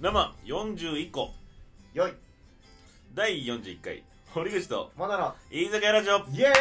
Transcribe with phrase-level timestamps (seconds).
[0.00, 1.30] 生41個。
[1.92, 2.12] よい。
[3.14, 4.02] 第41回。
[4.32, 6.16] 堀口とまだの飯坂屋ラジオ。
[6.18, 6.52] イエーイ。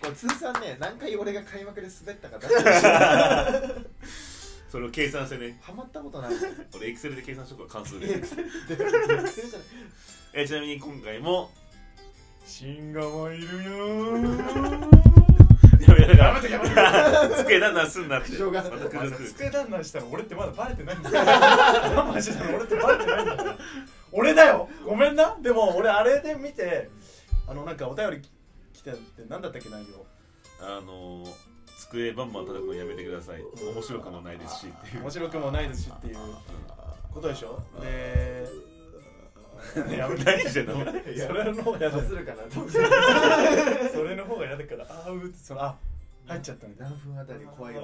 [0.00, 3.74] これ通算ね何回俺が開幕で滑ったかだって
[4.70, 5.58] それを計算してね。
[5.62, 6.32] ハマったことない。
[6.76, 8.06] 俺エクセルで計算しとくわ関数で。
[10.32, 11.50] えーちなみに今回も
[12.44, 14.13] シンガもいるよ
[17.44, 18.30] 机だんだんすんなって。
[18.30, 21.16] 苦情がまた苦情来る机旦那したら俺ってまだバレてないんだよ。
[21.16, 23.56] 我慢してたら俺ってバレてないんだから
[24.12, 24.68] 俺だよ。
[24.84, 25.36] ごめんな。
[25.40, 26.90] でも俺あれで見て
[27.46, 28.22] あのなんかお便り
[28.72, 30.04] 来てって何だったっけ内容？
[30.60, 31.28] あのー、
[31.78, 33.42] 机バンバン叩くのやめてください。
[33.42, 35.02] 面白くもないですしっていう。
[35.02, 36.16] 面白くもないですしっていう
[37.12, 37.62] ことでしょ？
[39.88, 40.84] でやめて何してんの？
[40.84, 42.02] それの方が嫌だ。
[42.02, 42.14] そ
[44.02, 44.86] れの方が嫌だから。
[44.88, 45.76] あーうってそのあ
[46.26, 47.82] 入っちゃった何分あたり怖いよ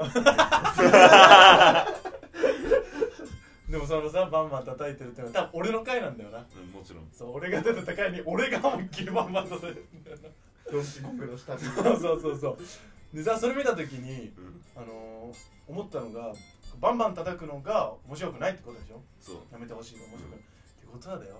[3.68, 6.38] でもそのさバンバン叩いてるってのは多分俺の回なんだよな。
[6.38, 7.08] うんもちろん。
[7.12, 10.28] そう俺が出た回に俺が思いっきりバンバン叩いてるんだよな。
[10.72, 13.16] ドンキコングの下にそうそうそうそう。
[13.16, 14.60] でさそれ見た時にうん。
[14.74, 15.36] あのー、
[15.68, 16.32] 思ったのが
[16.80, 19.00] バンバン叩くのが面白くないってことでしょ？
[19.20, 19.36] そう。
[19.52, 20.46] やめてほしいの面白くない、って
[20.90, 21.36] ことはだよ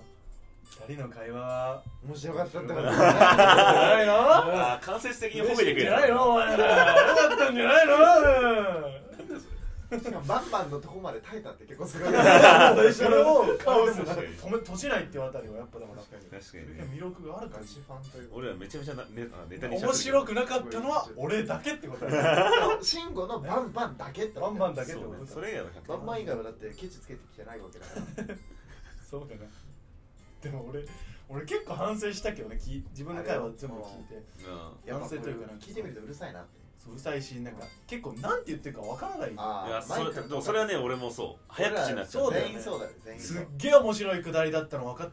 [0.87, 6.67] 二人の会話は面白かったってことじゃないのあー間接的に褒めてくれじゃないのお前ら。
[6.67, 9.01] よかったんじゃないの
[9.99, 12.13] しかもバンバンのとこまで耐えたって結構すごい
[12.93, 16.01] それをカオスに確かに止め閉じないっていうあたりはやっぱだから。
[16.01, 16.83] 確かに確かにね。
[16.95, 27.91] 魅力があるからガチファンという俺らめちゃめちゃなネあネタに面白くくなかったのは俺だけってことだよ慎吾のバンバンだけってバンバンだけってそうねことだそれ以外は100バンバン以外はだってケチつけてきてないわけだか
[28.31, 28.35] ら。
[29.11, 29.41] そうだな
[30.41, 30.83] でも俺
[31.29, 34.21] 俺結構反省したけどねき自分の回は全部聞いて。
[34.91, 36.59] 反省というかなんか聞いてみるとうるさいなって。
[36.77, 39.31] そううるさいしなんか結構なんて言ってるかわからない。
[39.31, 41.43] んいあやそれでもそれはね俺もそう。
[41.47, 42.33] 早口になっちゃそう。
[42.33, 45.09] だよ全員そうだよ全員すっげえ面白いくだりだったのわかっ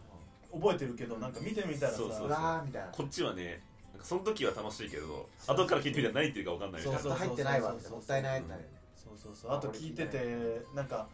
[0.51, 2.31] 覚えてるけどなんか見てみたらさそうそうう。
[2.31, 2.89] わーみたいな。
[2.89, 3.62] こっちはね
[3.93, 8.75] なんかその時は楽しいけど後から聞いてみたら何言ってるか分かんないみたいなそうそう入ってないわもったいないってなるよね。
[8.97, 9.53] そうそうそう。
[9.53, 11.06] あと聞いててなんか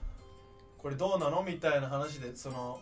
[0.78, 1.42] これどうなの？
[1.42, 2.78] みたいな話でその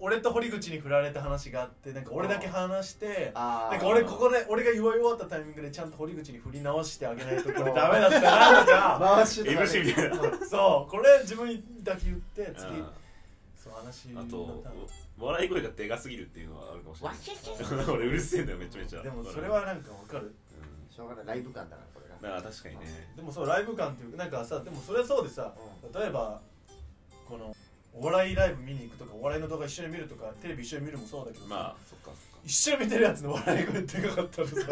[0.00, 9.14] 俺と堀口に振られた話があってなんか俺だけ話してなんか俺ここで俺が言い終わったタイミングでちゃんと堀口に振り直してあげないとこれ ダメだったなとか。
[9.16, 9.66] 回しとかね。
[9.66, 12.68] MC みたいなそうこれ自分だけ言って次。
[12.78, 12.88] うん。
[13.56, 14.64] そう話にあと
[15.18, 17.84] 笑い声がでかすぎるっていうのはあるかもしれない。
[17.90, 19.02] 俺うるせえんだよめちゃめちゃ。
[19.02, 20.26] でもそれはなんかわかる。
[20.26, 20.94] うん。
[20.94, 22.14] しょうがないライブ感だからこれが。
[22.36, 23.12] だから確かにね。
[23.16, 25.52] でもそうライブ感っていうかなんかさでもそれはそうでさ
[25.92, 26.40] 例えば
[27.26, 27.52] この
[27.92, 32.38] お笑いライブ見に行くとかお笑いの動画一緒に見るとかテレビ一緒に見るもそうだけどさ、まあそっかそっか。
[32.44, 34.54] 一緒に見てるやつの笑い声でかかったらさ。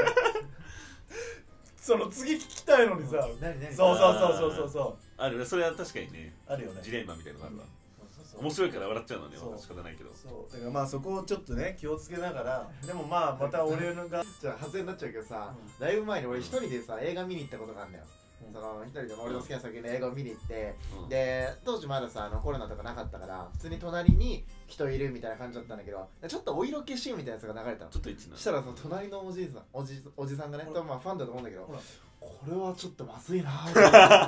[1.80, 4.94] その次聞きたいのにさ、何何そうそうそうそうそうそう。
[5.16, 6.34] あるそれは確かにね。
[6.46, 6.80] あるよね。
[6.82, 7.64] ジレンマみたいなのがあるわ。
[7.96, 8.40] そうそうそう。
[8.42, 9.58] 面白いから笑っちゃうのねそう。
[9.58, 10.10] 仕方ないけど。
[10.14, 10.52] そう。
[10.52, 12.68] だからまあそこをちょっとね気をつけながら。
[12.84, 18.25] でもまあまた俺のがじゃあ外れになっちゃうけどさ、うライブ前に俺一人でさ映画見に行ったことがあるんだよ、うん
[18.56, 21.08] その一人で俺の好きな作品の映画を見に行って、うん。
[21.08, 27.90] で当時まださあのコロナとかなかったから普通に隣に人いるみたいな感じだったんだけどちょっとお色気シーンみたいなやつが流れたの。
[27.90, 30.80] ちょっと一致なそしたらその隣のおじいさんおじおじさんがねほら。
[30.80, 31.78] 多分まあファンだと思うんだけどほら。
[32.18, 33.50] これはちょっとまずいな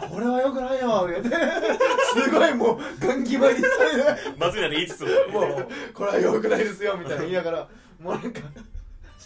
[0.09, 1.31] これはよくないよって言って
[2.23, 3.69] すごいもうガン決まりして。
[4.39, 5.41] まずいなって言いつつも。
[5.41, 7.69] もうこれはよくないですよみたいな言いながら
[7.99, 8.41] もうなんか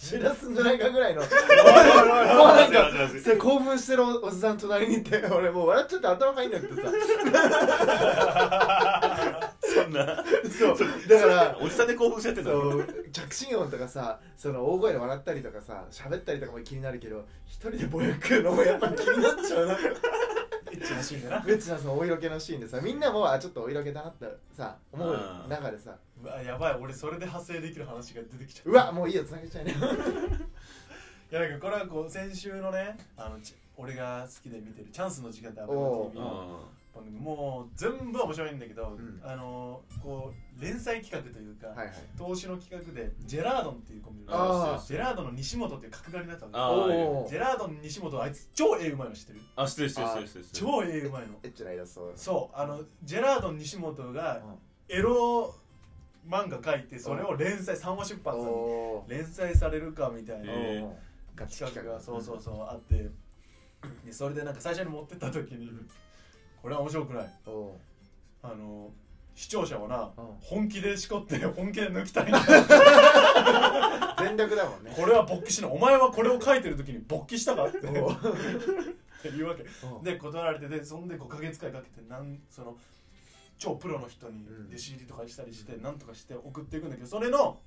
[0.03, 2.91] 知らすんじゃないかぐらいのもうなんか
[3.39, 6.91] 興奮してるおじさん隣にいて俺もう笑っちゃって頭入んなくてさ
[9.61, 10.25] そんな
[10.59, 19.77] そうだからおじさんで興奮しちゃってんだそう着信音とかさその大声で笑ったりとかさ喋ったりとかも気になるけど一人でぼやくのもやっぱ気になっちゃうな
[20.77, 21.44] ッチなシーンだな。
[21.44, 25.19] めっちゃそのお色気のシーンでさみんなもあちょっとお色気だなってさ思う
[25.49, 25.97] 中でさ。
[26.22, 26.75] うわやばい。
[26.81, 29.75] 俺それで派生できる話が出てきちゃったうわもういいよつなげちゃいね
[31.31, 36.10] いやなんかこれはこう先週のねあのち俺が好きで見てる「チャンスの時間」ってアベマおう。
[36.12, 39.20] TV の番組もう全部面白いんだけど、ん。
[39.25, 41.97] あのこう連載企画というか、はいはい。
[42.18, 44.86] 投資の企画でジェラードンっていうコンビがあー。
[44.86, 46.59] ジェラードンの西本っていう角刈りになったわけ。
[46.59, 49.41] あーおジェラードン西本あいつ超絵うまいの知ってる？
[49.56, 51.34] あ知ってる知ってる知ってる超絵うまいの。
[51.42, 54.42] エッチなイラストそうあのジェラードン西本がうん。
[54.88, 55.54] エロ
[56.28, 60.53] 漫画描いてそれを連載三話出版さん連載されるかみたいな
[61.47, 63.09] 企画がそうそうそうあって。
[64.04, 65.71] でそれでなんか最初に持ってった時に
[66.62, 67.30] これは面白くない。
[67.47, 67.76] お
[68.42, 68.91] あの
[69.34, 70.26] 視聴者はなう。
[70.26, 72.41] ん本気でしこって 本気で抜きたいんだ
[74.18, 74.92] 全力だもんね。
[74.97, 77.78] これは勃起しないお前はこれを書いてる時に勃起したかって。
[77.78, 77.88] って
[79.28, 79.62] いうわけ。
[79.62, 80.00] う。
[80.00, 82.76] んで断られてでそんで5か月間かけてなんその
[83.59, 84.68] 超プロの人にうん。
[84.68, 87.59] 弟子入りとかしたりしてなんとかして送っていくんだけどそれの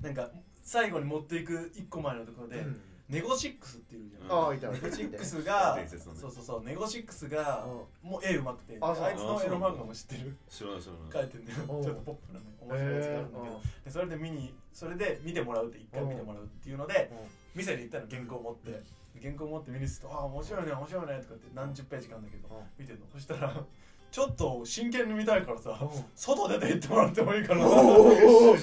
[0.00, 0.30] なんか
[0.62, 4.68] 最後に持っていく一個前のところで、うんネゴシックスっていうじゃん、うんああいた。
[4.70, 6.20] ネゴシックスが伝説のね。
[6.20, 7.66] そうそうそうネゴシックスが
[8.02, 9.04] もう絵うまくてあそう。
[9.04, 10.36] あいつのエロ漫画も知ってる。
[10.48, 11.26] 知らない知ら書ない。
[11.26, 11.58] いてんだよ。
[11.58, 13.60] ちおうょっとポップなね面白いやつがあるんだけど。
[13.84, 17.12] でそれで見にそれで見てもらうって一回見てもらうっていうので
[17.54, 18.82] 店に行ったの原稿持って。
[19.22, 23.06] 原稿持って見にすると「ああ面白いね面白いね」とかって何十ページかあるんだけど見てんの。
[23.12, 23.64] そしたら
[24.10, 25.78] ちょっと真剣に見たいからさ
[26.16, 28.58] 外出て行ってもらってもいいかなお で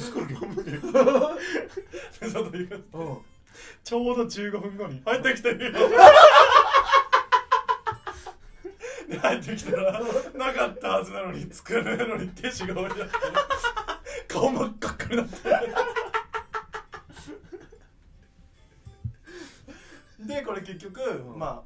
[2.29, 3.21] 外行くお
[3.83, 5.71] ちょうど15分後に入ってきてで
[9.19, 9.99] 入ってきたら
[10.37, 13.15] なかったはずなのに机の上のにティッシュが置いてあって
[14.27, 15.35] 顔真っ赤っかになって
[20.25, 21.39] でこれ結局、うん。
[21.39, 21.61] まあ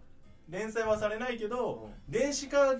[0.49, 2.11] 連載はされないけど、うん。
[2.11, 2.75] 電子化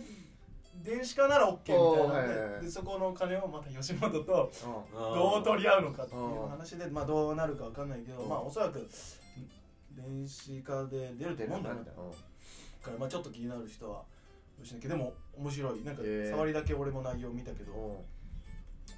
[0.84, 4.52] 電子化なら OK みたいなので,、はいでそこの金をまた吉本と
[4.94, 6.50] おどう取り合うのかっていううん。
[6.50, 8.30] 話で、まあどうなるかわかんないけど、うん。
[8.30, 8.88] まあおそらく
[9.96, 14.04] 電子化で出ると思うんだよねだからまあちょっと気になる人は
[14.60, 15.84] よしなきゃでも面白い。
[15.84, 18.06] なんか触りだけ俺も内容見たけど、面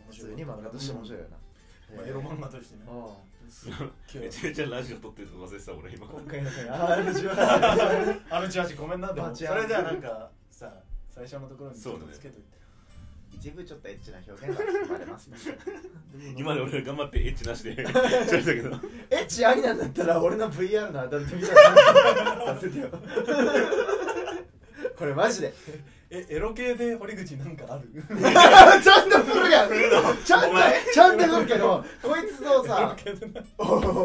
[0.09, 0.31] 普白い。
[0.31, 1.37] 通に漫画として面白いよな。
[1.95, 2.81] まあエロ漫画としてね。
[2.87, 3.17] お
[3.49, 3.71] すっ
[4.13, 4.21] げえ。
[4.23, 6.05] めちゃめちゃラジオ撮ってると忘れてた俺今。
[6.05, 9.13] 今回の回ああラジオだあのチャージごめんな。
[9.13, 10.71] でもそれじゃあなんかさ
[11.09, 12.57] 最初のところにちょっとつけといて、
[13.39, 15.37] 一部ちょっとエッチな表現が含まれますね。
[16.35, 17.75] 今まで俺頑張ってエッチなしで。
[17.75, 18.69] しましたけど。
[19.09, 21.61] エッチありなんだったら俺の VR のアダルトみたいな
[22.45, 22.89] させてよ。
[24.97, 25.53] これマジで。
[26.09, 27.89] えエロ系で堀口なんかある？
[28.81, 29.69] ちゃんと振るやん。
[30.23, 30.57] ちゃんと
[30.93, 32.95] ちゃんと振るけどこいつのさ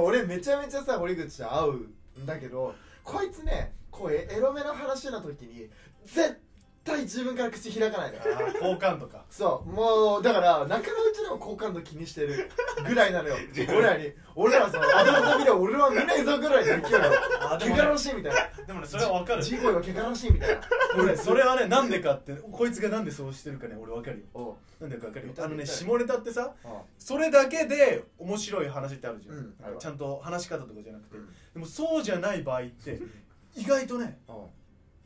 [0.02, 2.74] 俺めちゃめちゃさ堀口と会うんだけど
[3.04, 5.70] こいつねこうエエロめの話の時に
[6.04, 6.36] 絶対
[6.84, 9.24] 自分から口開かないのよあー好感とか。
[9.30, 9.70] そう。
[9.70, 12.50] もうだから仲間内でも好感度気にしてる
[12.86, 13.36] ぐらいなのよ。
[13.68, 14.12] 俺らに。
[14.34, 17.52] 俺らそのアダルトビデオ俺は見ないぞぐらいの勢いなの。
[17.52, 18.64] あでもね汚らしいみたいな。
[18.66, 19.42] でもねそれはわかる。
[19.42, 20.60] ジゴイは汚らしいみたいな。
[20.98, 24.24] 俺それはねなんでかってこいつがなんでそうしてるかね俺わかるよ。
[24.34, 24.54] おう。
[24.80, 25.34] なんでかわかるよ。
[25.38, 31.26] あのね下ネタってさあそれだけで面白い話ってあるじゃん、うんちゃんと話し方とかじゃなくて、うん。
[31.54, 33.00] でもそうじゃない場合って
[33.54, 34.32] 意外とねあ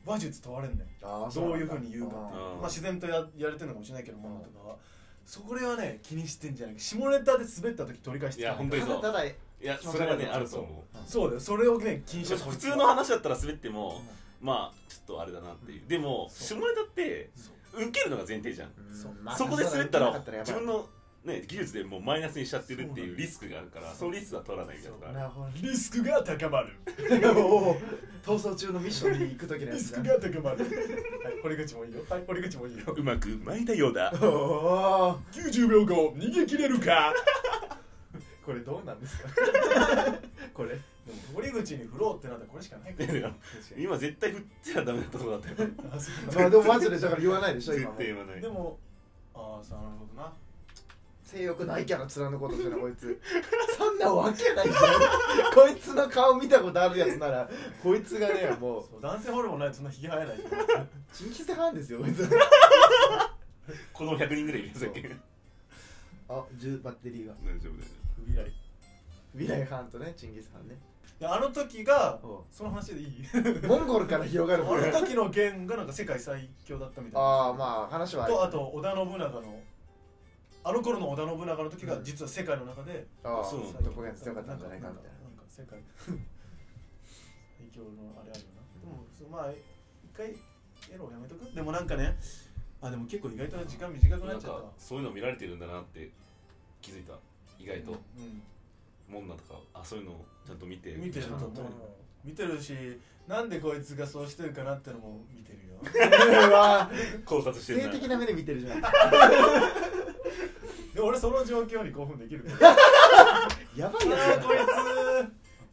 [0.07, 0.91] 話術問われるんだよ。
[1.03, 2.43] あどういうふうに言うかっていう。
[2.43, 4.77] まあ自然とややれてるのかもしれないけどものとかは
[5.25, 6.79] そこれはね気にしてんじゃない。
[6.79, 9.03] 下ネタで滑った時取り返していや本当にそう。
[9.03, 10.99] ただいやそれはねあると思う。
[11.07, 11.41] そうだよ。
[11.41, 14.01] それをね気にして普通の話だったら滑っても
[14.41, 15.89] まあちょっとあれだなっていう。
[15.89, 16.61] でもそう。
[16.61, 17.31] 下ネタって
[17.75, 18.71] 受けるのが前提じゃん。
[19.37, 20.87] そこで滑ったら自分の
[21.27, 25.49] ね技術でもうマイナスにしちゃってるっていうリスクがあるからそのリスクは取らないみたいなとかなるほど。
[25.61, 26.73] リスクが高まる。
[27.37, 27.41] お
[27.71, 27.77] お
[28.25, 30.59] 逃走中のミッションに行く時のやリスクが高まる。
[30.59, 32.01] はい堀口もいいよ。
[32.09, 32.25] はい。
[32.27, 32.85] 堀口もいいよ。
[32.97, 34.13] うまく巻いたようだ。
[34.23, 37.13] おお90秒後逃げ切れるか？
[38.45, 39.29] これどうなんですか？
[40.55, 40.71] これ。
[40.71, 40.83] でも
[41.35, 43.33] 堀口に振ろうってなったらこれしかないから。
[43.77, 44.41] 今絶対振っ
[44.73, 45.69] てはダメだったとこだったよ
[46.35, 48.41] まあでもマジでだから言わないでしょ絶今も対言わない。
[48.41, 48.79] でも
[49.35, 50.33] ああさなるほどな
[51.27, 53.21] 性欲ないキャラ貫こうとしてるこいつ。
[53.77, 57.51] そんなわけないじゃんこいつの顔見たことあるやつなら
[57.83, 59.03] こいつがねもう。
[59.03, 62.31] 男性ホルモンないとそんなひげ生えないじゃんチンキスハンですよこいつ。
[63.93, 65.03] 子供100人ぐらいいるさっき
[66.29, 67.35] あ10バッテリーが。
[67.35, 68.53] 大丈夫だよ不備来。
[69.35, 70.77] 未来ハンとねチンギスハンね
[71.19, 72.21] であの時が
[72.53, 73.25] その話でいい。
[73.67, 74.65] モンゴルから広がる。
[74.65, 77.27] あの時の剣がなんか世界最強だったみたいな。
[77.27, 79.61] ああまあ話はとあと織田信長の
[80.67, 85.23] あの頃の織田信長の時が実は世界の中でああそうそうどこが強かったんじゃないかみたいな。
[85.23, 88.67] なんか世界最強のあれあるよな。
[88.81, 90.27] でもそうまあ一回
[90.93, 91.55] エロをやめとく？
[91.55, 92.17] でもなんかね
[92.83, 94.61] あでも結構意外と時間短くななんっちゃった。
[94.63, 96.11] かそういうの見られてるんだなって
[96.83, 97.15] 気づいた。
[97.59, 97.93] 意外と。
[97.93, 98.43] うん。
[99.09, 100.13] モンナとかあそういうの
[100.45, 100.95] ちゃんと見て。
[100.95, 101.35] 見てると。
[101.37, 101.51] 思う
[102.25, 102.75] 見てるし
[103.29, 105.77] なんでこいつがそうしてるかなってのも見てるよ。
[106.49, 106.91] う わ
[107.25, 107.93] 考察してるな。
[107.93, 108.83] 性的な目で見てるじゃん
[110.97, 114.07] で俺その状況に興奮できる やばあいやつ。
[114.07, 114.43] ー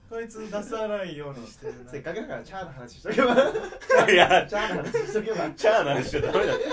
[0.10, 1.90] こいつこいつ出さないようにしてるな。
[1.90, 3.34] せっかくだからチャーの話しとけば。
[4.12, 4.46] いや。
[4.46, 5.50] チャーの話しとけば。
[5.52, 6.64] チャーの話しちゃダメだって。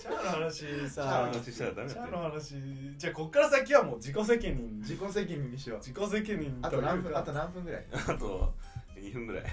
[0.00, 2.54] チャーの話チャーさの話しダメチャーだっての話
[2.98, 4.78] じゃあこっから先はもう自己責任。
[4.80, 5.78] 自己責任にしよう。
[5.78, 7.84] 自己責任あと何分あと何分ぐらい？
[7.92, 8.52] あと
[8.96, 9.44] 2分ぐらい。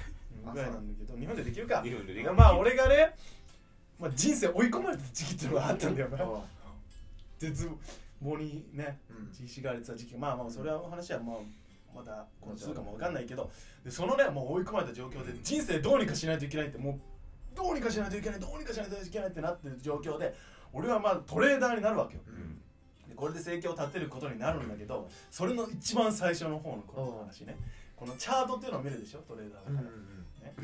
[0.52, 0.72] ぐらい。
[0.72, 1.84] なんだけど日本でできるか。
[1.86, 3.16] 2分でまあ俺がね、
[4.00, 6.18] まあ、人生追い込まれた時期っていうのがあったんだよな。
[7.38, 7.70] 絶
[8.21, 9.27] 望にねうん。
[9.27, 10.15] 自死がれてた時期。
[10.15, 11.38] まあまあそれは話はまあ
[11.95, 13.50] また今度するかもわかんないけど。
[13.83, 20.36] でそのねもう追い込まれた状況で人生どうにかしないといけないってもうどうにかしないといけないどうにかしないといけないってなってる状況で
[20.74, 22.21] 俺はまあトレーダーになるわけよ。
[22.27, 22.59] うん。
[23.09, 27.57] でこれで生計を立てることになるんだけどそれの一番最初の方のこの話ね。
[27.95, 30.55] このチャートっていうのを見るでしょトレーダーだから、ね、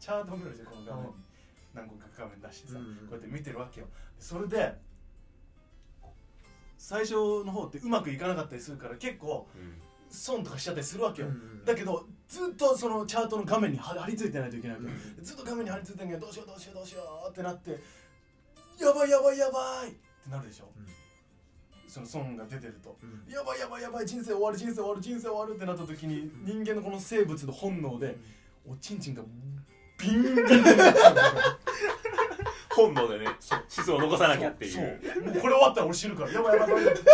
[0.00, 1.12] チャートを見るでしょこの画面に。
[1.74, 3.86] 何個か画面出してさ、こうやって見てるわけよ。
[4.18, 4.74] それで
[6.78, 9.74] 最初の方ってうまくいかなかったりするから結構うん。
[10.10, 15.22] 損とかしちゃったりするわけよ、うんだけどずっとそのチャートの画面に張り付いてないといけないわけ、うん。
[15.22, 17.70] ずっと画面に張り付いてないけどどうしようどうしようどうしようってなって
[18.80, 20.70] やばいやばいやばいってなるでしょ、
[21.86, 22.96] その損が出てると。
[23.02, 23.30] うん。
[23.30, 28.16] やばいやばいやばい人生終わる人生終わる人生終わるってなった時に人間のこの生物の本能で
[28.66, 29.22] おちんちんが
[29.98, 30.44] ビンビン。
[30.44, 31.57] っちゃうんだよ
[32.78, 33.26] 本能でね
[33.68, 34.72] 子孫を残さなきゃっていう。
[34.72, 34.84] そう
[35.24, 36.32] もうこれ終わったら俺死ぬから。
[36.32, 36.94] やばいやばいやばい。
[36.94, 37.10] ちょっと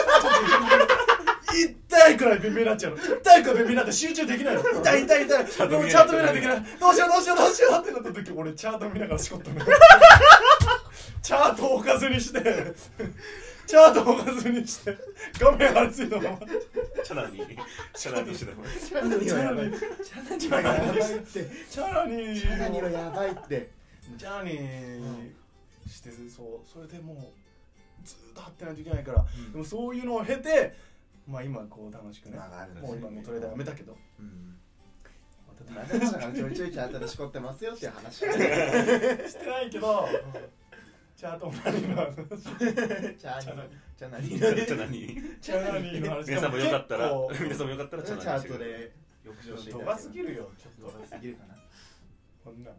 [1.54, 2.99] 痛いくらいビンビンになっちゃうの。
[2.99, 4.61] 痛いくらいビンビンになって集中できないの。
[4.61, 5.68] 痛い痛い痛い。
[5.68, 6.62] でもチャート見ないといけない。
[6.78, 9.64] どうしようどうしようどうしようってなった時俺チャート見ながらしこったの
[11.23, 12.42] チャートをおかずにして。
[13.66, 14.99] チャートをおかずにして。
[15.40, 16.38] 画面張り付いたまま。
[17.02, 17.38] チャナに。
[17.94, 18.52] チャナにしてた
[18.87, 19.71] チャナにはやばい。
[19.71, 21.50] チャナにはやばいって。
[21.71, 22.40] チャラに。
[22.40, 23.71] チャナにはやばいって。
[24.18, 25.44] ジャーニー
[25.87, 27.17] してそうそれでもう
[28.07, 29.53] ずーっと張ってないといけないから、うん。
[29.53, 30.75] でもそういうのを経て
[31.26, 33.97] まあ今こう楽しくねねもう今もうトレーダーやめたけど。
[34.19, 34.59] うん。
[36.35, 40.07] ちょいちょいチャートでしこってますよっていう話してないけど
[41.17, 43.64] チャートも何の話ーチャーナ
[43.97, 46.29] チャナにチャナにチャーニーの話。
[46.29, 48.93] 皆さんもよかったらでも結構皆さんもよかったらチャートで
[49.25, 49.73] 翌上してい。
[49.73, 51.55] た度だけるが過ぎるよちょっ度が過ぎるかな？
[51.55, 51.61] と
[52.45, 52.71] こんな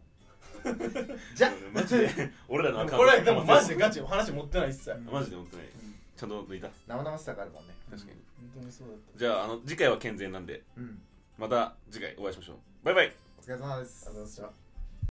[1.34, 5.62] じゃマジで俺らのアカウントこれでもマジでガチ話持ってない一切うんマジで本当に
[6.16, 6.68] ちゃんと抜いた。
[6.86, 7.74] 生々しさがあるもんね。
[7.90, 8.18] 確かに。
[8.54, 9.18] 本当にそうだった。
[9.18, 10.62] じゃああの次回は健全なんで。
[10.76, 10.98] うん。
[11.38, 12.56] また次回お会いしましょう。
[12.84, 13.12] バイバイ。
[13.38, 14.06] お疲れ様です。
[14.08, 14.65] ありがとうございました